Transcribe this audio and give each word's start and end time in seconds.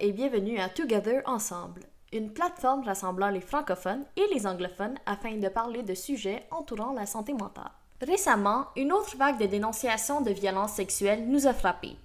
Et 0.00 0.12
bienvenue 0.12 0.58
à 0.58 0.68
Together 0.68 1.22
Ensemble, 1.26 1.82
une 2.12 2.32
plateforme 2.32 2.84
rassemblant 2.84 3.30
les 3.30 3.40
francophones 3.40 4.04
et 4.16 4.26
les 4.34 4.46
anglophones 4.46 4.96
afin 5.06 5.36
de 5.36 5.48
parler 5.48 5.82
de 5.82 5.94
sujets 5.94 6.44
entourant 6.50 6.92
la 6.92 7.06
santé 7.06 7.32
mentale. 7.32 7.70
Récemment, 8.00 8.66
une 8.76 8.92
autre 8.92 9.16
vague 9.16 9.38
de 9.38 9.46
dénonciations 9.46 10.20
de 10.20 10.30
violences 10.30 10.72
sexuelles 10.72 11.26
nous 11.28 11.46
a 11.46 11.54
frappés. 11.54 11.96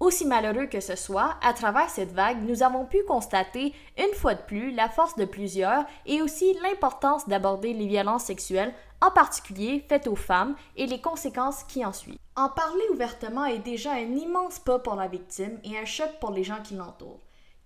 Aussi 0.00 0.26
malheureux 0.26 0.66
que 0.66 0.80
ce 0.80 0.96
soit, 0.96 1.36
à 1.42 1.52
travers 1.52 1.90
cette 1.90 2.12
vague, 2.12 2.42
nous 2.42 2.62
avons 2.62 2.84
pu 2.84 2.98
constater 3.06 3.74
une 3.98 4.14
fois 4.14 4.34
de 4.34 4.42
plus 4.42 4.70
la 4.70 4.88
force 4.88 5.16
de 5.16 5.24
plusieurs 5.24 5.84
et 6.06 6.22
aussi 6.22 6.54
l'importance 6.62 7.28
d'aborder 7.28 7.72
les 7.72 7.86
violences 7.86 8.24
sexuelles, 8.24 8.74
en 9.00 9.10
particulier 9.10 9.84
faites 9.88 10.06
aux 10.06 10.16
femmes, 10.16 10.56
et 10.76 10.86
les 10.86 11.00
conséquences 11.00 11.64
qui 11.64 11.84
en 11.84 11.92
suivent. 11.92 12.18
En 12.36 12.48
parler 12.48 12.84
ouvertement 12.92 13.44
est 13.44 13.58
déjà 13.58 13.92
un 13.92 14.16
immense 14.16 14.58
pas 14.58 14.78
pour 14.78 14.94
la 14.94 15.08
victime 15.08 15.58
et 15.64 15.78
un 15.78 15.84
choc 15.84 16.10
pour 16.20 16.30
les 16.30 16.44
gens 16.44 16.62
qui 16.62 16.74
l'entourent. 16.74 17.20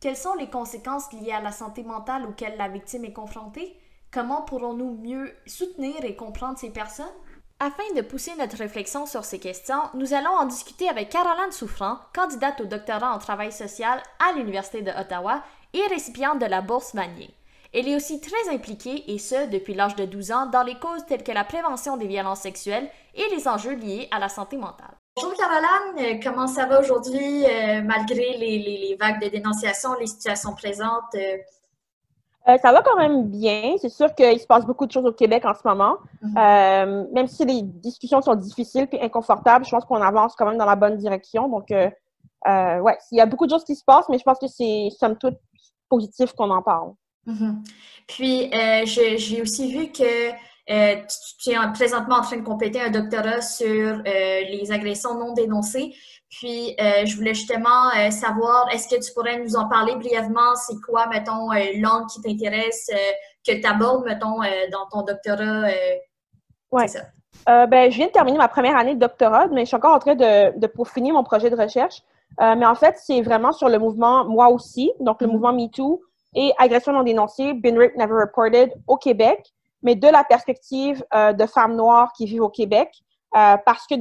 Quelles 0.05 0.19
sont 0.19 0.35
les 0.35 0.51
conséquences 0.51 1.11
liées 1.15 1.33
à 1.33 1.41
la 1.41 1.51
santé 1.51 1.83
mentale 1.83 2.27
auxquelles 2.27 2.59
la 2.59 2.69
victime 2.69 3.07
est 3.07 3.15
confrontée? 3.15 3.75
Comment 4.13 4.43
pourrons-nous 4.43 4.99
mieux 4.99 5.35
soutenir 5.47 6.05
et 6.05 6.15
comprendre 6.15 6.59
ces 6.59 6.69
personnes? 6.69 7.07
Afin 7.59 7.91
de 7.97 8.03
pousser 8.03 8.33
notre 8.39 8.59
réflexion 8.59 9.07
sur 9.07 9.25
ces 9.25 9.39
questions, 9.39 9.81
nous 9.95 10.13
allons 10.13 10.33
en 10.33 10.45
discuter 10.45 10.91
avec 10.91 11.09
Caroline 11.09 11.53
Souffrant, 11.53 11.97
candidate 12.15 12.61
au 12.61 12.67
doctorat 12.67 13.15
en 13.15 13.19
travail 13.19 13.51
social 13.51 14.03
à 14.19 14.37
l'Université 14.37 14.83
de 14.83 14.91
Ottawa 14.91 15.43
et 15.73 15.87
récipiente 15.89 16.39
de 16.39 16.45
la 16.45 16.61
bourse 16.61 16.95
Vanier. 16.95 17.35
Elle 17.73 17.89
est 17.89 17.97
aussi 17.97 18.21
très 18.21 18.55
impliquée, 18.55 19.11
et 19.11 19.19
ce, 19.19 19.49
depuis 19.49 19.73
l'âge 19.73 19.97
de 19.97 20.05
12 20.05 20.33
ans, 20.33 20.47
dans 20.49 20.65
les 20.65 20.79
causes 20.79 21.07
telles 21.07 21.25
que 21.25 21.33
la 21.33 21.45
prévention 21.45 21.97
des 21.97 22.09
violences 22.09 22.43
sexuelles 22.43 22.91
et 23.15 23.27
les 23.31 23.49
enjeux 23.49 23.75
liés 23.75 24.09
à 24.11 24.19
la 24.19 24.29
santé 24.29 24.59
mentale. 24.59 24.94
Bonjour 25.17 25.35
Caroline, 25.35 26.19
comment 26.21 26.49
ça 26.49 26.67
va 26.67 26.81
aujourd'hui 26.81 27.45
euh, 27.45 27.83
malgré 27.83 28.37
les, 28.37 28.97
vagues 28.99 29.23
de 29.23 29.29
dénonciation, 29.29 29.95
les 30.01 30.09
situations 30.09 30.55
présentes? 30.55 31.15
Euh, 31.15 31.37
euh, 32.49 32.59
ça 32.59 32.73
va 32.73 32.83
quand 32.83 32.97
même 32.97 33.29
bien. 33.29 33.77
C'est 33.81 33.91
sûr 33.91 34.13
qu'il 34.17 34.41
se 34.41 34.47
passe 34.47 34.67
beaucoup 34.67 34.87
de 34.87 34.91
choses 34.91 35.07
au 35.07 35.13
Québec 35.13 35.45
en 35.45 35.55
ce 35.55 35.61
moment. 35.65 35.99
Mhm. 36.21 36.37
Euh, 36.37 37.05
même 37.13 37.29
si 37.29 37.45
les 37.45 37.63
discussions 37.63 38.21
sont 38.23 38.35
difficiles 38.35 38.89
et 38.91 39.03
inconfortables, 39.03 39.65
je 39.65 39.71
pense 39.71 39.85
qu'on 39.85 40.03
avance 40.03 40.35
quand 40.35 40.47
même 40.47 40.59
dans 40.59 40.67
la 40.67 40.75
bonne 40.75 40.97
direction. 40.97 41.49
Donc, 41.49 41.71
euh, 41.71 41.89
ouais, 42.81 42.99
il 43.13 43.19
y 43.19 43.21
a 43.21 43.27
beaucoup 43.27 43.47
de 43.47 43.53
choses 43.53 43.65
qui 43.65 43.77
se 43.77 43.85
passent, 43.85 44.09
mais 44.09 44.19
je 44.19 44.25
pense 44.25 44.41
que 44.41 44.49
c'est 44.49 44.89
somme 44.99 45.17
toute 45.17 45.39
positif 45.89 46.33
qu'on 46.33 46.51
en 46.51 46.61
parle. 46.61 46.93
Mhm. 47.27 47.63
Puis, 48.09 48.51
j'ai 48.85 49.41
aussi 49.41 49.73
vu 49.73 49.93
que 49.93 50.33
tu, 50.67 51.51
es 51.51 51.73
présentement 51.73 52.17
en 52.17 52.23
train 52.23 52.37
de 52.37 52.45
compléter 52.45 52.81
un 52.81 52.91
doctorat 52.91 53.43
sur 53.43 54.03
les 54.05 54.73
agressions 54.73 55.19
non 55.19 55.33
dénoncées. 55.33 55.95
Puis, 56.39 56.75
euh, 56.81 57.07
je 57.07 57.17
voulais 57.17 57.35
justement 57.35 57.91
euh, 57.97 58.11
savoir, 58.11 58.67
est-ce 58.73 58.89
que 58.89 59.01
tu 59.01 59.13
pourrais 59.13 59.39
nous 59.39 59.55
en 59.55 59.69
parler 59.69 59.95
brièvement? 59.95 60.57
C'est 60.57 60.81
quoi, 60.85 61.07
mettons, 61.07 61.53
euh, 61.53 61.59
l'angle 61.77 62.07
qui 62.07 62.21
t'intéresse, 62.21 62.91
que 63.47 63.53
tu 63.53 63.67
abordes, 63.67 64.05
mettons, 64.05 64.39
dans 64.73 64.87
ton 64.91 65.03
doctorat? 65.03 65.69
oui. 66.73 66.83
ben, 67.47 67.91
je 67.91 67.97
viens 67.97 68.07
de 68.07 68.13
terminer 68.13 68.39
ma 68.39 68.49
première 68.49 68.77
année 68.77 68.95
de 68.95 69.01
doctorat, 69.01 69.47
mais 69.49 69.61
je 69.61 69.67
suis 69.67 69.77
encore 69.77 69.95
en 69.95 69.99
train 69.99 70.17
de, 70.17 70.59
de 70.59 70.67
peaufiner 70.67 71.13
mon 71.13 71.23
projet 71.23 71.51
de 71.51 71.57
recherche. 71.57 72.03
mais 72.41 72.67
en 72.67 72.75
fait, 72.75 72.97
c'est 72.99 73.21
vraiment 73.23 73.53
sur 73.53 73.69
le 73.69 73.79
mouvement 73.79 74.25
Moi 74.25 74.49
aussi, 74.49 74.91
donc 74.99 75.21
le 75.21 75.29
mm-hmm. 75.29 75.31
mouvement 75.31 75.53
MeToo 75.53 76.03
et 76.35 76.53
agression 76.59 76.93
non 76.93 77.05
dénoncée, 77.05 77.53
Been 77.55 77.79
Raped 77.79 77.97
Never 77.97 78.15
Reported 78.15 78.73
au 78.89 78.97
Québec, 78.97 79.53
mais 79.85 79.95
de 79.95 80.09
la 80.09 80.25
perspective 80.25 81.05
de 81.13 81.47
femmes 81.47 81.77
noires 81.77 82.13
qui 82.17 82.27
vivent 82.27 82.43
au 82.43 82.49
Québec. 82.49 82.91
Euh, 83.37 83.57
parce 83.67 83.87
que 83.89 83.95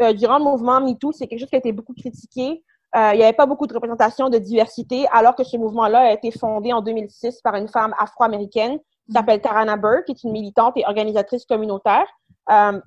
euh, 0.00 0.12
durant 0.12 0.38
le 0.38 0.44
mouvement 0.44 0.80
MeToo, 0.80 1.10
c'est 1.10 1.26
quelque 1.26 1.40
chose 1.40 1.48
qui 1.48 1.56
a 1.56 1.58
été 1.58 1.72
beaucoup 1.72 1.94
critiqué. 1.94 2.62
Euh, 2.94 3.10
il 3.14 3.18
n'y 3.18 3.24
avait 3.24 3.32
pas 3.32 3.46
beaucoup 3.46 3.66
de 3.66 3.74
représentation 3.74 4.30
de 4.30 4.38
diversité, 4.38 5.06
alors 5.10 5.34
que 5.34 5.42
ce 5.42 5.56
mouvement-là 5.56 5.98
a 6.00 6.12
été 6.12 6.30
fondé 6.30 6.72
en 6.72 6.82
2006 6.82 7.40
par 7.40 7.56
une 7.56 7.66
femme 7.66 7.94
afro-américaine 7.98 8.78
qui 9.06 9.12
s'appelle 9.12 9.40
Tarana 9.40 9.76
Burke, 9.76 10.04
qui 10.06 10.12
est 10.12 10.22
une 10.22 10.32
militante 10.32 10.76
et 10.76 10.84
organisatrice 10.86 11.44
communautaire. 11.46 12.06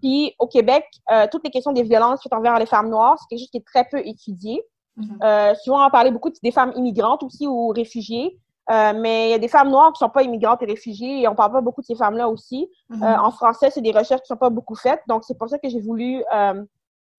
puis 0.01 0.33
au 0.39 0.47
Québec, 0.47 0.85
toutes 1.31 1.43
les 1.45 1.49
questions 1.49 1.71
des 1.71 1.83
violences 1.83 2.21
faites 2.23 2.33
envers 2.33 2.59
les 2.59 2.65
femmes 2.65 2.89
noires, 2.89 3.17
c'est 3.19 3.27
quelque 3.29 3.39
chose 3.39 3.51
qui 3.51 3.57
est 3.57 3.65
très 3.65 3.85
peu 3.85 3.99
étudié. 4.05 4.61
Mm-hmm. 4.97 5.55
souvent, 5.63 5.85
on 5.85 5.89
parlait 5.89 6.11
beaucoup 6.11 6.31
des 6.43 6.51
femmes 6.51 6.73
immigrantes 6.75 7.23
aussi 7.23 7.47
ou 7.47 7.69
réfugiées. 7.69 8.37
Euh, 8.71 8.93
mais 8.95 9.29
il 9.29 9.31
y 9.31 9.33
a 9.33 9.39
des 9.39 9.47
femmes 9.47 9.69
noires 9.69 9.91
qui 9.93 10.03
ne 10.03 10.07
sont 10.07 10.11
pas 10.11 10.21
immigrantes 10.21 10.61
et 10.61 10.65
réfugiées 10.65 11.21
et 11.21 11.27
on 11.27 11.33
parle 11.35 11.51
pas 11.51 11.61
beaucoup 11.61 11.81
de 11.81 11.87
ces 11.87 11.95
femmes-là 11.95 12.29
aussi. 12.29 12.69
Mm-hmm. 12.91 13.03
Euh, 13.03 13.19
en 13.19 13.31
français, 13.31 13.69
c'est 13.71 13.81
des 13.81 13.91
recherches 13.91 14.21
qui 14.21 14.31
ne 14.31 14.35
sont 14.35 14.39
pas 14.39 14.51
beaucoup 14.51 14.75
faites. 14.75 15.01
Donc, 15.07 15.23
c'est 15.23 15.37
pour 15.37 15.49
ça 15.49 15.57
que 15.57 15.67
j'ai 15.69 15.81
voulu 15.81 16.23
euh, 16.33 16.63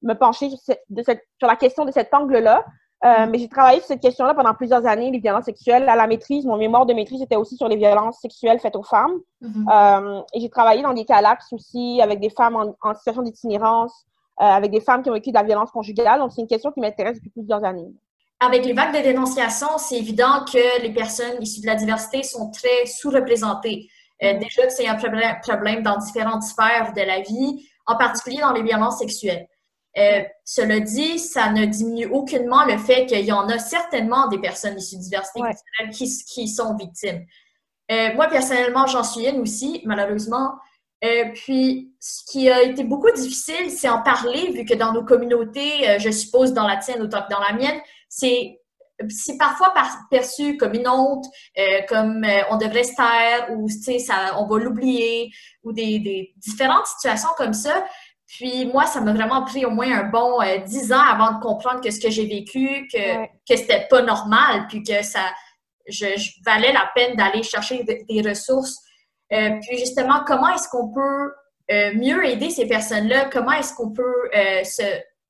me 0.03 0.15
pencher 0.15 0.50
sur, 0.50 0.59
sur, 0.59 1.49
la 1.49 1.56
question 1.56 1.84
de 1.84 1.91
cet 1.91 2.15
angle-là. 2.15 2.65
Mm-hmm. 3.03 3.31
Mais 3.31 3.39
j'ai 3.39 3.49
travaillé 3.49 3.78
sur 3.81 3.89
cette 3.89 4.00
question-là 4.00 4.34
pendant 4.34 4.55
plusieurs 4.55 4.87
années, 4.87 5.10
les 5.10 5.19
violences 5.19 5.47
sexuelles. 5.47 5.89
À 5.89 5.97
la 5.97 6.06
maîtrise, 6.06 6.44
mon 6.44 6.59
mémoire 6.59 6.87
de 6.87 6.93
maîtrise 6.93 7.22
était 7.22 7.37
aussi 7.37 7.56
sur 7.56 7.66
les 7.66 7.77
violences 7.77 8.21
sexuelles 8.21 8.60
faites 8.60 8.77
aux 8.77 8.83
femmes. 8.83 9.19
Mm-hmm. 9.43 10.25
et 10.34 10.41
j'ai 10.41 10.50
travaillé 10.50 10.83
dans 10.83 10.93
des 10.93 11.06
calax 11.06 11.50
aussi 11.53 12.00
avec 12.03 12.21
des 12.21 12.28
femmes 12.28 12.56
en, 12.56 12.77
en 12.83 12.94
situation 12.94 13.22
d'itinérance, 13.22 14.05
avec 14.37 14.71
des 14.71 14.83
femmes 14.83 15.03
qui 15.03 15.09
ont 15.09 15.15
vécu 15.15 15.31
de 15.31 15.34
la 15.34 15.43
violence 15.43 15.71
conjugale. 15.71 16.21
Donc, 16.21 16.33
c'est 16.33 16.43
une 16.43 16.47
question 16.47 16.71
qui 16.71 16.81
m'intéresse 16.81 17.16
depuis 17.16 17.31
plusieurs 17.31 17.65
années 17.65 17.91
avec 18.41 18.65
les 18.65 18.73
vagues 18.73 18.97
de 18.97 19.03
dénonciation, 19.03 19.78
c'est 19.78 19.97
évident 19.97 20.45
que 20.51 20.83
les 20.83 20.93
personnes 20.93 21.43
issues 21.43 21.61
de 21.61 21.67
la 21.67 21.75
diversité 21.75 22.23
sont 22.23 22.51
très 22.51 22.87
sous-représentées. 22.87 23.91
Euh, 24.23 24.39
déjà 24.39 24.67
que 24.67 24.73
c'est 24.73 24.89
un 24.89 24.97
problème 24.97 25.83
dans 25.83 25.99
différentes 25.99 26.43
sphères 26.43 26.93
de 26.95 27.03
la 27.03 27.21
vie, 27.21 27.69
en 27.87 27.97
particulier 27.97 28.41
dans 28.41 28.53
les 28.53 28.62
violences 28.62 28.99
sexuelles. 28.99 29.47
Euh, 29.99 30.23
cela 30.45 30.81
dit, 30.81 31.19
ça 31.19 31.51
ne 31.51 31.67
diminue 31.67 32.06
aucunement 32.06 32.65
le 32.65 32.78
fait 32.78 33.06
qu'il 33.06 33.25
y 33.25 33.33
en 33.33 33.49
a 33.49 33.59
certainement 33.59 34.28
des 34.28 34.39
personnes 34.39 34.78
issues 34.78 34.97
de 34.97 35.03
diversité 35.03 35.41
qui, 35.93 36.09
qui, 36.27 36.49
sont 36.49 36.77
victimes. 36.77 37.27
Euh, 37.91 38.15
moi, 38.15 38.28
personnellement, 38.28 38.87
j'en 38.87 39.03
suis 39.03 39.27
une 39.27 39.41
aussi, 39.41 39.83
malheureusement. 39.84 40.53
Puis, 41.34 41.94
ce 41.99 42.22
qui 42.31 42.50
a 42.50 42.62
été 42.62 42.84
beaucoup 42.84 43.11
difficile, 43.11 43.71
c'est 43.71 43.88
en 43.88 44.03
parler, 44.03 44.50
vu 44.53 44.65
que 44.65 44.75
dans 44.75 44.93
nos 44.93 45.05
communautés, 45.05 45.99
je 45.99 46.11
suppose 46.11 46.53
dans 46.53 46.66
la 46.66 46.77
tienne 46.77 47.00
autant 47.00 47.22
que 47.22 47.31
dans 47.31 47.41
la 47.41 47.55
mienne, 47.55 47.81
c'est 48.09 48.61
c'est 49.09 49.39
parfois 49.39 49.72
perçu 50.10 50.56
comme 50.56 50.75
une 50.75 50.89
honte, 50.89 51.27
euh, 51.59 51.81
comme 51.89 52.25
euh, 52.25 52.43
on 52.50 52.56
devrait 52.56 52.84
se 52.84 52.94
taire 52.94 53.50
ou 53.56 53.69
ça, 53.69 54.39
on 54.39 54.47
va 54.47 54.59
l'oublier 54.59 55.31
ou 55.62 55.72
des, 55.72 55.99
des, 55.99 56.34
différentes 56.37 56.87
situations 56.87 57.31
comme 57.37 57.55
ça. 57.55 57.84
Puis 58.27 58.66
moi, 58.66 58.87
ça 58.87 59.00
m'a 59.00 59.12
vraiment 59.12 59.44
pris 59.44 59.65
au 59.65 59.71
moins 59.71 59.91
un 59.91 60.05
bon 60.05 60.41
euh, 60.41 60.59
dix 60.59 60.93
ans 60.93 61.00
avant 61.00 61.33
de 61.33 61.41
comprendre 61.43 61.81
que 61.81 61.91
ce 61.91 61.99
que 61.99 62.10
j'ai 62.10 62.27
vécu, 62.27 62.87
que, 62.93 63.27
que 63.27 63.56
c'était 63.56 63.87
pas 63.89 64.03
normal, 64.03 64.66
puis 64.69 64.83
que 64.83 65.03
ça 65.03 65.21
je, 65.89 66.06
valais 66.44 66.72
la 66.72 66.89
peine 66.94 67.16
d'aller 67.16 67.43
chercher 67.43 67.83
des 67.84 68.22
ressources. 68.22 68.77
Puis 69.31 69.79
justement, 69.79 70.25
comment 70.27 70.49
est-ce 70.55 70.69
qu'on 70.69 70.89
peut 70.89 71.33
mieux 71.95 72.27
aider 72.27 72.51
ces 72.51 72.67
personnes-là? 72.67 73.27
Comment 73.27 73.53
est-ce 73.53 73.75
qu'on 73.75 73.91
peut 73.91 74.31
se, 74.33 74.83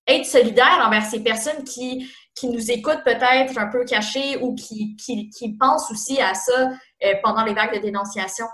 être 0.07 0.25
solidaire 0.25 0.83
envers 0.87 1.05
ces 1.05 1.23
personnes 1.23 1.65
qui 1.65 2.11
qui 2.35 2.49
nous 2.49 2.71
écoutent 2.71 3.05
peut-être 3.05 3.59
un 3.59 3.67
peu 3.67 3.85
cachés 3.85 4.39
ou 4.43 4.55
qui, 4.55 4.97
qui, 4.97 5.57
pensent 5.59 5.91
aussi 5.91 6.21
à 6.21 6.35
ça 6.35 6.71
euh, 7.05 7.15
pendant 7.23 7.45
les 7.45 7.55
vagues 7.55 7.75
de 7.75 7.81
dénonciation? 7.81 8.47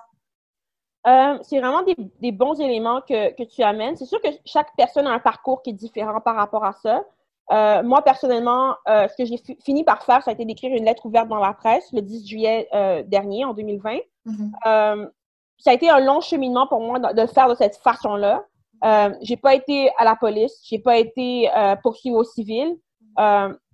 Euh, 1.06 1.38
c'est 1.42 1.60
vraiment 1.60 1.82
des, 2.20 2.32
bons 2.32 2.60
éléments 2.60 3.00
que, 3.00 3.32
que 3.34 3.44
tu 3.44 3.62
amènes. 3.62 3.96
C'est 3.96 4.06
sûr 4.06 4.20
que 4.20 4.28
chaque 4.44 4.74
personne 4.76 5.06
a 5.06 5.12
un 5.12 5.20
parcours 5.20 5.62
qui 5.62 5.70
est 5.70 5.74
différent 5.74 6.20
par 6.20 6.34
rapport 6.34 6.64
à 6.64 6.72
ça. 6.72 7.04
Euh, 7.52 7.84
moi, 7.84 8.02
personnellement, 8.02 8.74
ce 8.86 9.16
que 9.16 9.24
j'ai 9.24 9.40
fini 9.64 9.84
par 9.84 10.02
faire, 10.02 10.22
ça 10.24 10.32
a 10.32 10.34
été 10.34 10.44
d'écrire 10.44 10.74
une 10.74 10.84
lettre 10.84 11.06
ouverte 11.06 11.28
dans 11.28 11.38
la 11.38 11.52
presse 11.52 11.92
le 11.92 12.02
10 12.02 12.26
juillet 12.26 12.68
dernier, 13.06 13.44
en 13.44 13.54
2020. 13.54 13.98
Mm-hmm. 14.26 15.10
Ça 15.58 15.70
a 15.70 15.74
été 15.74 15.88
un 15.88 16.00
long 16.00 16.20
cheminement 16.20 16.66
pour 16.66 16.80
moi 16.80 16.98
de, 16.98 17.20
le 17.20 17.26
faire 17.26 17.48
de 17.48 17.54
cette 17.54 17.76
façon-là. 17.76 18.44
Euh, 18.84 19.10
j'ai 19.22 19.36
pas 19.36 19.54
été 19.54 19.90
à 19.98 20.04
la 20.04 20.16
police, 20.16 20.60
j'ai 20.64 20.78
pas 20.78 20.98
été 20.98 21.50
poursuivie 21.82 22.14
au 22.14 22.24
civil 22.24 22.76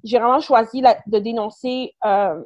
j'ai 0.05 0.19
vraiment 0.19 0.41
choisi 0.41 0.83
de 1.07 1.19
dénoncer 1.19 1.95
euh, 2.05 2.43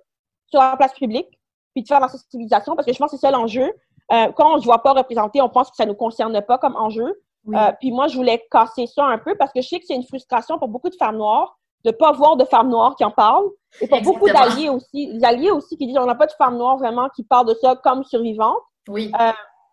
sur 0.47 0.61
la 0.61 0.77
place 0.77 0.93
publique, 0.95 1.29
puis 1.75 1.83
de 1.83 1.89
faire 1.89 2.01
la 2.01 2.09
sensibilisation, 2.09 2.75
parce 2.75 2.87
que 2.87 2.93
je 2.93 2.99
pense 2.99 3.11
que 3.11 3.17
c'est 3.17 3.27
ça 3.27 3.31
l'enjeu. 3.31 3.73
Euh, 4.13 4.33
quand 4.37 4.53
on 4.53 4.57
ne 4.57 4.61
se 4.61 4.67
voit 4.67 4.83
pas 4.83 4.93
représenté, 4.93 5.41
on 5.41 5.49
pense 5.49 5.71
que 5.71 5.77
ça 5.77 5.85
ne 5.85 5.91
nous 5.91 5.97
concerne 5.97 6.41
pas 6.43 6.59
comme 6.59 6.77
enjeu. 6.77 7.15
Euh, 7.55 7.73
puis 7.79 7.93
moi, 7.93 8.09
je 8.09 8.17
voulais 8.17 8.45
casser 8.51 8.89
ça 8.89 9.05
un 9.05 9.19
peu 9.19 9.37
parce 9.37 9.53
que 9.53 9.61
je 9.61 9.69
sais 9.69 9.79
que 9.79 9.87
c'est 9.87 9.95
une 9.95 10.07
frustration 10.07 10.59
pour 10.59 10.67
beaucoup 10.67 10.89
de 10.89 10.97
femmes 10.97 11.19
noires 11.19 11.57
de 11.85 11.91
ne 11.91 11.95
pas 11.97 12.11
voir 12.11 12.37
de 12.37 12.45
femmes 12.45 12.69
noires 12.69 12.97
qui 12.97 13.05
en 13.05 13.13
parlent. 13.13 13.49
Et 13.81 13.87
pour 13.87 14.03
beaucoup 14.03 14.27
d'alliés 14.27 14.69
aussi, 14.69 15.13
des 15.15 15.25
alliés 15.25 15.53
aussi 15.53 15.77
qui 15.77 15.87
disent 15.87 15.99
on 15.99 16.07
n'a 16.07 16.17
pas 16.17 16.27
de 16.27 16.33
femmes 16.33 16.57
noires 16.57 16.77
vraiment 16.77 17.09
qui 17.11 17.23
parlent 17.23 17.47
de 17.47 17.55
ça 17.55 17.77
comme 17.77 18.03
survivantes. 18.03 18.59
Oui. 18.89 19.11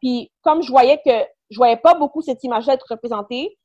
puis 0.01 0.31
comme 0.41 0.61
je 0.61 0.71
voyais 0.71 0.99
que 1.05 1.11
je 1.49 1.57
voyais 1.57 1.77
pas 1.77 1.93
beaucoup 1.93 2.21
cette 2.21 2.43
image-là 2.43 2.73
être 2.73 2.87
représentée, 2.89 3.57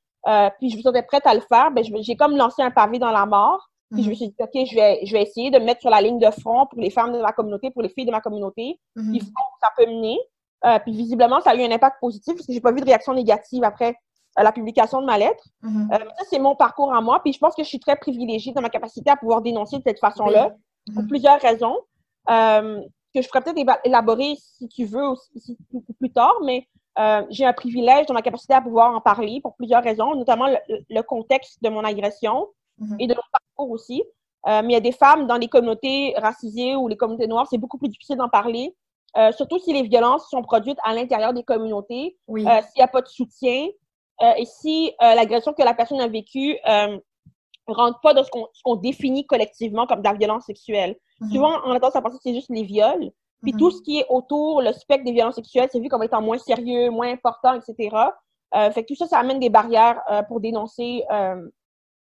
puis 0.59 0.71
je 0.71 0.77
me 0.77 0.83
sentais 0.83 1.03
prête 1.03 1.27
à 1.27 1.35
le 1.35 1.41
faire, 1.41 1.71
ben 1.71 1.85
j'ai 2.01 2.17
comme 2.17 2.37
lancé 2.37 2.63
un 2.63 2.71
pavé 2.71 2.99
dans 2.99 3.11
la 3.11 3.27
mort. 3.27 3.69
Puis 3.91 4.03
je 4.03 4.09
me 4.09 4.13
mhm. 4.13 4.17
suis 4.17 4.29
dit, 4.29 4.35
OK, 4.39 4.67
je 4.71 4.75
vais, 4.75 5.01
je 5.07 5.13
vais 5.13 5.23
essayer 5.23 5.51
de 5.51 5.59
me 5.59 5.65
mettre 5.65 5.81
sur 5.81 5.91
la 5.91 6.03
ligne 6.03 6.19
de 6.19 6.31
front 6.31 6.67
pour 6.67 6.79
les 6.79 6.91
femmes 6.91 7.13
de 7.13 7.23
ma 7.23 7.33
communauté, 7.33 7.71
pour 7.71 7.83
les 7.83 7.89
filles 7.89 8.05
de 8.05 8.11
ma 8.11 8.21
communauté, 8.21 8.79
mm 8.97 9.11
puis 9.11 9.21
ça 9.21 9.69
peut 9.77 9.87
mener. 9.87 10.19
Euh, 10.67 10.79
puis 10.81 10.93
visiblement, 10.93 11.41
ça 11.41 11.51
a 11.51 11.55
eu 11.55 11.63
un 11.63 11.71
impact 11.71 11.97
positif 12.01 12.35
parce 12.35 12.47
que 12.47 12.53
j'ai 12.53 12.61
pas 12.61 12.73
vu 12.73 12.81
de 12.81 12.85
réaction 12.85 13.15
négative 13.15 13.63
après 13.65 13.95
euh, 14.39 14.43
la 14.43 14.53
publication 14.53 15.01
de 15.01 15.07
ma 15.07 15.17
lettre. 15.17 15.43
Mhm. 15.63 15.89
euh, 15.93 15.99
ça, 15.99 16.25
c'est 16.29 16.39
mon 16.39 16.55
parcours 16.57 16.93
à 16.93 17.01
moi. 17.01 17.21
Puis 17.23 17.33
je 17.33 17.39
pense 17.39 17.55
que 17.55 17.63
je 17.63 17.69
suis 17.69 17.81
très 17.81 17.97
privilégiée 17.97 18.53
dans 18.53 18.61
ma 18.61 18.69
capacité 18.69 19.11
à 19.11 19.17
pouvoir 19.17 19.41
dénoncer 19.41 19.79
de 19.79 19.83
cette 19.83 20.01
façon-là. 20.01 20.55
pour 20.93 21.03
mhm. 21.03 21.09
plusieurs 21.09 21.41
raisons, 21.41 21.77
euh, 22.31 22.81
que 23.15 23.23
je 23.23 23.29
ferais 23.29 23.41
peut-être 23.41 23.81
élaborer 23.85 24.35
si 24.37 24.69
tu 24.69 24.85
veux 24.85 25.07
aussi, 25.07 25.57
plus 25.99 26.13
tard, 26.13 26.35
mais 26.45 26.67
euh, 26.99 27.23
j'ai 27.31 27.45
un 27.45 27.53
privilège 27.53 28.07
dans 28.07 28.15
ma 28.15 28.23
capacité 28.23 28.55
à 28.55 28.61
pouvoir 28.61 28.95
en 28.95 29.01
parler 29.01 29.41
pour 29.41 29.55
plusieurs 29.55 29.83
raisons, 29.83 30.15
notamment 30.17 30.47
le, 30.47 31.03
contexte 31.03 31.63
de 31.63 31.69
mon 31.69 31.85
agression 31.85 32.49
mhm. 32.79 32.97
et 32.99 33.07
de 33.07 33.15
mon 33.15 33.23
parcours 33.33 33.71
aussi. 33.73 34.03
Euh, 34.47 34.63
mais 34.63 34.71
il 34.71 34.73
y 34.73 34.77
a 34.77 34.81
des 34.81 34.93
femmes 34.93 35.27
dans 35.27 35.37
les 35.37 35.49
communautés 35.49 36.15
racisées 36.17 36.77
ou 36.77 36.89
les 36.89 36.97
communautés 36.97 37.27
noires, 37.27 37.47
c'est 37.49 37.59
beaucoup 37.59 37.79
plus 37.79 37.89
difficile 37.89 38.17
d'en 38.17 38.29
parler, 38.29 38.75
euh, 39.17 39.33
surtout 39.33 39.59
si 39.59 39.73
les 39.73 39.83
violences 39.83 40.29
sont 40.29 40.43
produites 40.43 40.79
à 40.85 40.95
l'intérieur 40.95 41.33
des 41.33 41.43
communautés, 41.43 42.17
s'il 42.29 42.45
n'y 42.45 42.83
a 42.83 42.89
pas 42.89 43.03
de 43.03 43.09
soutien 43.09 43.69
et 44.37 44.45
si 44.45 44.93
l'agression 45.01 45.53
que 45.53 45.63
la 45.63 45.75
personne 45.75 46.01
a 46.01 46.09
vécue 46.09 46.57
rentre 47.73 48.01
pas 48.01 48.15
dans 48.15 48.25
ce 48.25 48.31
qu'on 48.31 48.77
définit 48.77 49.27
collectivement 49.27 49.87
comme 49.87 50.01
de 50.01 50.09
la 50.09 50.15
violence 50.15 50.45
sexuelle. 50.45 50.97
Mhm. 51.21 51.31
Souvent, 51.31 51.53
on 51.65 51.73
a 51.73 51.81
tendance 51.81 51.97
à 51.97 52.03
penser 52.03 52.17
que 52.17 52.23
c'est 52.25 52.35
juste 52.35 52.51
les 52.51 52.65
viols, 52.65 53.11
puis 53.43 53.53
mhm. 53.53 53.59
tout 53.59 53.71
ce 53.71 53.83
qui 53.83 53.99
est 53.99 54.07
autour, 54.09 54.63
le 54.63 54.73
spectre 54.73 55.05
des 55.05 55.13
violences 55.13 55.37
sexuelles, 55.37 55.69
c'est 55.71 55.81
vu 55.81 55.89
comme 55.89 56.03
étant 56.03 56.23
moins 56.23 56.39
sérieux, 56.39 56.91
moins 56.91 57.13
important, 57.13 57.55
etc. 57.55 57.97
Euh, 58.55 58.71
fait 58.71 58.83
que 58.83 58.89
tout 58.89 58.95
ça, 58.97 59.07
ça 59.07 59.19
amène 59.19 59.41
des 59.41 59.51
barrières 59.51 60.01
euh, 60.11 60.23
pour 60.23 60.41
dénoncer 60.41 61.05
euh, 61.13 61.49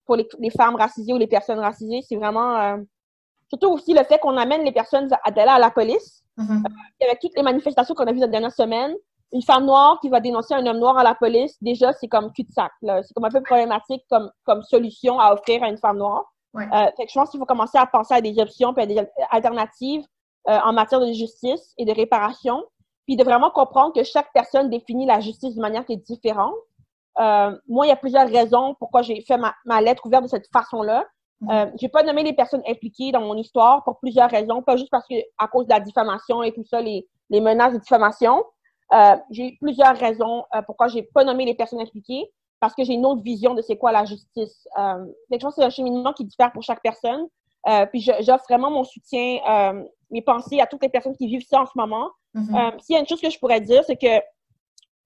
pour 0.05 0.17
les, 0.17 0.29
les, 0.38 0.50
femmes 0.50 0.76
racisées 0.76 1.12
ou 1.12 1.19
les 1.19 1.26
personnes 1.26 1.59
racisées. 1.59 2.02
C'est 2.06 2.17
vraiment... 2.17 2.79
Surtout 3.49 3.69
aussi 3.69 3.94
le 3.94 4.02
fait 4.02 4.19
qu'on 4.19 4.37
amène 4.37 4.64
les 4.64 4.73
personnes 4.73 5.09
à 5.12 5.31
à 5.31 5.59
la 5.59 5.70
police. 5.70 6.23
Mhm. 6.37 6.64
avec 7.00 7.19
toutes 7.20 7.35
les 7.35 7.43
manifestations 7.43 7.94
qu'on 7.94 8.05
a 8.05 8.12
vues 8.12 8.20
cette 8.20 8.31
dernière 8.31 8.52
semaine, 8.52 8.94
une 9.32 9.43
femme 9.43 9.67
noire 9.67 9.99
qui 10.00 10.08
va 10.08 10.20
dénoncer 10.20 10.55
un 10.55 10.67
homme 10.67 10.78
noir 10.78 10.96
à 10.96 11.02
la 11.02 11.14
police, 11.14 11.56
déjà, 11.61 11.93
c'est 11.93 12.08
comme 12.08 12.32
cul-de-sac. 12.32 12.70
C'est 12.81 13.14
comme 13.14 13.25
un 13.25 13.31
peu 13.31 13.43
problématique 13.43 14.05
comme, 14.08 14.31
comme 14.44 14.62
solution 14.62 15.19
à 15.19 15.32
offrir 15.32 15.62
à 15.62 15.69
une 15.69 15.78
femme 15.78 15.99
noire. 15.99 16.25
fait 16.55 17.05
que 17.05 17.11
je 17.11 17.14
pense 17.14 17.31
qu'il 17.31 17.40
faut 17.40 17.46
commencer 17.46 17.78
à 17.78 17.87
penser 17.87 18.14
à 18.14 18.20
des 18.20 18.38
options 18.38 18.75
et 18.76 18.82
à 18.82 18.87
des 18.87 19.02
alternatives 19.31 20.06
euh, 20.49 20.61
en 20.64 20.73
matière 20.73 21.00
de 21.00 21.12
justice 21.12 21.75
et 21.76 21.84
de 21.84 21.93
réparation, 21.93 22.62
puis 23.05 23.17
de 23.17 23.25
vraiment 23.25 23.50
comprendre 23.50 23.93
que 23.93 24.05
chaque 24.05 24.32
personne 24.32 24.70
définit 24.70 25.05
la 25.05 25.19
justice 25.19 25.56
de 25.56 25.61
manière 25.61 25.84
qui 25.84 25.94
est 25.94 26.06
différente. 26.06 26.55
Euh, 27.19 27.50
moi, 27.67 27.84
il 27.87 27.88
y 27.88 27.93
a 27.93 27.96
plusieurs 27.96 28.28
raisons 28.28 28.76
pourquoi 28.78 29.02
j'ai 29.02 29.23
fait 29.23 29.38
ma, 29.38 29.56
ma, 29.64 29.81
lettre 29.81 30.06
ouverte 30.06 30.23
de 30.23 30.28
cette 30.28 30.46
façon-là. 30.52 31.05
Mm-hmm. 31.43 31.52
Euh, 31.52 31.70
j'ai 31.81 31.88
pas 31.88 32.05
nommé 32.05 32.23
les 32.23 32.32
personnes 32.32 32.62
impliquées 32.69 33.11
dans 33.11 33.23
mon 33.23 33.34
histoire 33.34 33.82
pour 33.82 33.99
plusieurs 33.99 34.31
raisons, 34.31 34.62
pas 34.62 34.76
juste 34.76 34.90
parce 34.93 35.06
que 35.08 35.17
à 35.37 35.49
cause 35.49 35.67
de 35.67 35.73
la 35.73 35.81
diffamation 35.81 36.44
et 36.44 36.52
tout 36.52 36.64
ça, 36.64 36.81
les, 36.81 37.08
les 37.31 37.40
menaces 37.40 37.73
de 37.73 37.78
diffamation. 37.78 38.44
Euh, 38.93 39.17
j'ai 39.31 39.56
plusieurs 39.61 39.97
raisons 39.97 40.44
euh, 40.55 40.62
pourquoi 40.62 40.88
j'ai 40.88 41.03
pas 41.03 41.25
nommé 41.25 41.44
les 41.44 41.55
personnes 41.55 41.81
impliquées, 41.81 42.31
parce 42.61 42.75
que 42.75 42.85
j'ai 42.85 42.94
une 42.94 43.05
autre 43.05 43.23
vision 43.23 43.55
de 43.55 43.62
c'est 43.62 43.77
quoi 43.77 43.93
la 43.93 44.05
justice. 44.05 44.69
Euh, 44.79 45.05
je 45.31 45.37
pense 45.38 45.55
que 45.55 45.61
c'est 45.61 45.67
un 45.67 45.71
cheminement 45.71 46.12
qui 46.12 46.25
diffère 46.25 46.53
pour 46.53 46.62
chaque 46.62 46.83
personne. 46.83 47.27
Euh, 47.69 47.85
puis 47.87 48.00
j'offre 48.00 48.44
vraiment 48.49 48.71
mon 48.71 48.85
soutien, 48.85 49.41
euh, 49.49 49.85
mes 50.11 50.23
pensées 50.23 50.61
à 50.61 50.67
toutes 50.67 50.83
les 50.83 50.88
personnes 50.88 51.17
qui 51.17 51.27
vivent 51.27 51.47
ça 51.49 51.62
en 51.62 51.67
ce 51.67 51.73
moment. 51.75 52.11
Euh, 52.37 52.71
s'il 52.81 52.94
y 52.94 52.97
a 52.97 53.00
une 53.00 53.09
chose 53.09 53.21
que 53.21 53.31
je 53.31 53.38
pourrais 53.38 53.61
dire, 53.61 53.83
c'est 53.85 53.97
que 53.97 54.23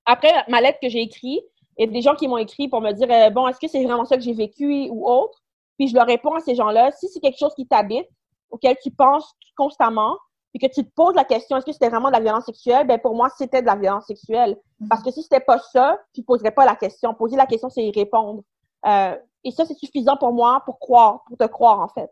après 0.05 0.33
ma 0.49 0.61
lettre 0.61 0.79
que 0.83 0.89
j'ai 0.89 1.01
écrite, 1.01 1.45
il 1.79 1.87
y 1.87 1.89
a 1.89 1.93
des 1.93 2.03
gens 2.03 2.15
qui 2.17 2.29
m'ont 2.29 2.39
écrit 2.39 2.69
pour 2.69 2.81
me 2.81 2.93
dire 2.93 3.31
bon, 3.31 3.47
est-ce 3.49 3.61
que 3.61 3.69
c'est 3.69 3.83
vraiment 3.85 4.05
ça 4.05 4.17
que 4.17 4.23
j'ai 4.23 4.35
vécu 4.35 4.89
ou 4.91 5.09
autre? 5.09 5.41
Puis 5.79 5.89
je 5.89 5.95
leur 5.95 6.07
réponds 6.07 6.35
à 6.35 6.41
ces 6.41 6.55
gens-là, 6.55 6.91
si 6.93 7.09
c'est 7.09 7.21
quelque 7.21 7.39
chose 7.39 7.55
qui 7.55 7.67
t'habite, 7.67 8.09
auquel 8.51 8.77
tu 8.83 8.91
penses 8.91 9.33
constamment, 9.57 10.17
puis 10.53 10.69
que 10.69 10.73
tu 10.73 10.85
te 10.85 10.91
poses 10.95 11.15
la 11.15 11.25
question, 11.25 11.57
est-ce 11.57 11.67
que 11.67 11.73
c'était 11.73 11.89
vraiment 11.89 12.09
de 12.09 12.15
la 12.15 12.21
violence 12.21 12.45
sexuelle? 12.45 12.87
Ben 12.87 12.99
pour 12.99 13.15
moi, 13.15 13.29
c'était 13.37 13.63
de 13.63 13.67
la 13.67 13.77
violence 13.77 14.07
sexuelle. 14.07 14.57
Mm-hmm. 14.81 14.89
Parce 14.89 15.03
que 15.03 15.11
si 15.11 15.23
c'était 15.23 15.41
pas 15.41 15.59
ça, 15.59 15.99
tu 16.13 16.23
poserais 16.23 16.51
pas 16.51 16.65
la 16.65 16.77
question. 16.77 17.15
Poser 17.15 17.37
la 17.37 17.47
question, 17.47 17.69
c'est 17.71 17.85
y 17.85 17.93
répondre. 17.93 18.43
et 18.85 19.51
ça, 19.53 19.65
c'est 19.65 19.75
suffisant 19.77 20.17
pour 20.17 20.33
moi 20.33 20.63
pour 20.65 20.79
croire, 20.79 21.23
pour 21.27 21.37
te 21.37 21.47
croire, 21.47 21.81
en 21.81 21.89
fait. 21.89 22.11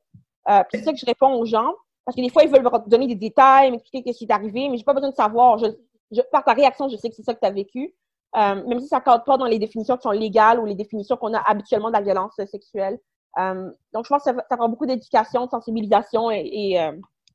Euh, 0.48 0.62
c'est 0.70 0.82
ça 0.82 0.92
que 0.92 0.98
je 0.98 1.06
réponds 1.06 1.34
aux 1.34 1.44
gens. 1.44 1.72
Parce 2.04 2.16
que 2.16 2.22
des 2.22 2.30
fois, 2.30 2.42
ils 2.42 2.50
veulent 2.50 2.62
me 2.62 2.88
donner 2.88 3.06
des 3.06 3.14
détails, 3.14 3.70
m'expliquer 3.70 4.12
ce 4.12 4.18
qui 4.18 4.24
est 4.24 4.32
arrivé, 4.32 4.68
mais 4.70 4.78
j'ai 4.78 4.84
pas 4.84 4.94
besoin 4.94 5.10
de 5.10 5.14
savoir. 5.14 5.58
Je, 5.58 6.22
par 6.32 6.42
ta 6.42 6.54
réaction, 6.54 6.88
je 6.88 6.96
sais 6.96 7.10
que 7.10 7.14
c'est 7.14 7.22
ça 7.22 7.34
que 7.34 7.40
tu 7.40 7.46
as 7.46 7.50
vécu. 7.50 7.94
Euh, 8.36 8.66
même 8.66 8.80
si 8.80 8.88
ça 8.88 8.98
ne 8.98 9.02
cadre 9.02 9.24
pas 9.24 9.36
dans 9.36 9.46
les 9.46 9.58
définitions 9.58 9.96
qui 9.96 10.02
sont 10.02 10.10
légales 10.10 10.58
ou 10.58 10.64
les 10.64 10.74
définitions 10.74 11.16
qu'on 11.16 11.34
a 11.34 11.40
habituellement 11.40 11.88
de 11.88 11.94
la 11.94 12.00
violence 12.00 12.34
sexuelle. 12.50 12.98
Euh, 13.38 13.70
donc, 13.92 14.04
je 14.04 14.08
pense 14.08 14.24
que 14.24 14.30
ça, 14.30 14.36
ça 14.48 14.56
prend 14.56 14.68
beaucoup 14.68 14.86
d'éducation, 14.86 15.44
de 15.44 15.50
sensibilisation 15.50 16.30
et. 16.30 16.48
et 16.52 16.80
euh, 16.80 16.92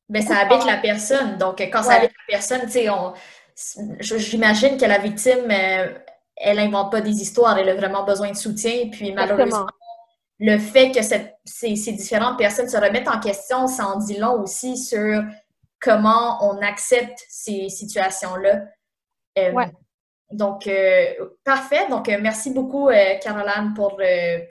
Mais 0.09 0.21
ça 0.21 0.37
habite 0.37 0.65
la 0.65 0.77
personne. 0.77 1.37
Donc, 1.37 1.59
quand 1.61 1.83
ça 1.83 1.93
habite 1.93 2.11
la 2.27 2.35
personne, 2.35 2.61
tu 2.63 2.71
sais, 2.71 2.89
on... 2.89 3.13
j'imagine 3.99 4.77
que 4.77 4.85
la 4.85 4.99
victime, 4.99 5.49
elle 5.49 6.57
n'invente 6.57 6.91
pas 6.91 7.01
des 7.01 7.21
histoires, 7.21 7.57
elle 7.57 7.69
a 7.69 7.75
vraiment 7.75 8.03
besoin 8.03 8.31
de 8.31 8.35
soutien. 8.35 8.89
Puis, 8.91 9.13
malheureusement, 9.13 9.65
le 10.39 10.57
fait 10.57 10.91
que 10.91 11.01
ces, 11.45 11.91
différentes 11.93 12.37
personnes 12.37 12.67
se 12.67 12.77
remettent 12.77 13.07
en 13.07 13.19
question, 13.19 13.67
ça 13.67 13.87
en 13.87 13.97
dit 13.97 14.17
long 14.17 14.41
aussi 14.41 14.77
sur 14.77 15.23
comment 15.79 16.37
on 16.41 16.61
accepte 16.61 17.23
ces 17.29 17.69
situations-là. 17.69 18.61
Euh, 19.37 19.65
donc, 20.31 20.67
euh, 20.67 21.13
parfait. 21.43 21.87
Donc, 21.89 22.09
euh, 22.09 22.17
merci 22.19 22.51
beaucoup, 22.51 22.89
Caroline, 23.21 23.73
pour, 23.75 23.99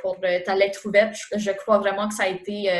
pour 0.00 0.16
ta 0.20 0.54
lettre 0.54 0.80
ouverte. 0.86 1.16
Je, 1.36 1.50
crois 1.50 1.78
vraiment 1.78 2.08
que 2.08 2.14
ça 2.14 2.24
a 2.24 2.28
été 2.28 2.70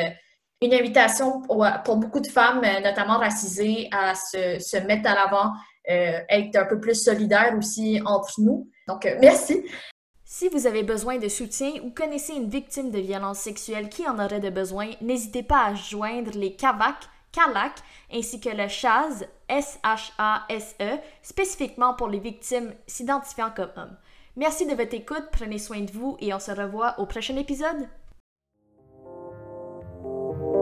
une 0.62 0.72
invitation 0.72 1.42
pour, 1.42 1.96
beaucoup 1.96 2.20
de 2.20 2.28
femmes, 2.28 2.62
notamment 2.82 3.18
racisées, 3.18 3.88
à 3.92 4.14
se, 4.14 4.86
mettre 4.86 5.10
à 5.10 5.14
l'avant, 5.14 5.52
être 5.84 6.56
un 6.56 6.64
peu 6.64 6.80
plus 6.80 6.94
solidaires 6.94 7.54
aussi 7.58 8.00
entre 8.04 8.40
nous. 8.40 8.68
Donc, 8.86 9.06
merci. 9.20 9.64
Si 10.24 10.48
vous 10.48 10.66
avez 10.66 10.82
besoin 10.82 11.18
de 11.18 11.28
soutien 11.28 11.72
ou 11.84 11.90
connaissez 11.90 12.32
une 12.32 12.48
victime 12.48 12.90
de 12.90 12.98
violence 12.98 13.40
sexuelle 13.40 13.90
qui 13.90 14.08
en 14.08 14.18
aurait 14.18 14.40
de 14.40 14.48
besoin, 14.48 14.92
n'hésitez 15.02 15.42
pas 15.42 15.66
à 15.66 15.74
joindre 15.74 16.30
les 16.34 16.56
CAVAC, 16.56 16.96
CALAC 17.32 17.72
ainsi 18.10 18.40
que 18.40 18.48
le 18.48 18.68
CHASE, 18.68 19.26
S-H-A-S-E, 19.48 20.98
spécifiquement 21.22 21.94
pour 21.94 22.08
les 22.08 22.18
victimes 22.18 22.72
s'identifiant 22.86 23.50
comme 23.54 23.72
hommes. 23.76 23.96
Merci 24.36 24.66
de 24.66 24.74
votre 24.74 24.94
écoute, 24.94 25.28
prenez 25.32 25.58
soin 25.58 25.80
de 25.80 25.90
vous 25.90 26.16
et 26.20 26.32
on 26.32 26.40
se 26.40 26.50
revoit 26.50 26.98
au 26.98 27.04
prochain 27.04 27.36
épisode. 27.36 27.88
Thank 30.02 30.42
you. 30.42 30.61